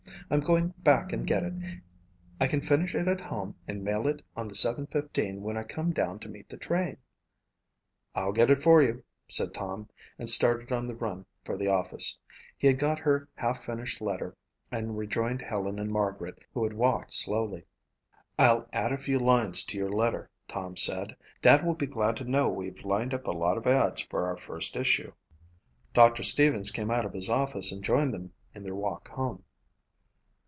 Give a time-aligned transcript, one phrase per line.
[0.29, 1.53] I'm going back and get it.
[2.39, 5.63] I can finish it at home and mail it on the seven fifteen when I
[5.63, 6.95] come down to meet the train."
[8.15, 12.17] "I'll get it for you," said Tom and started on the run for the office.
[12.57, 14.37] He got her half finished letter,
[14.71, 17.65] and rejoined Helen and Margaret, who had walked slowly.
[18.39, 21.17] "I'll add a few lines to your letter," Tom said.
[21.41, 24.37] "Dad will be glad to know we've lined up a lot of ads for our
[24.37, 25.11] first issue."
[25.93, 29.43] Doctor Stevens came out of his office and joined them in their walk home.